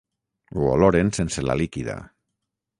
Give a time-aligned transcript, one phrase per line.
[0.55, 2.01] Ho oloren sense la líquida.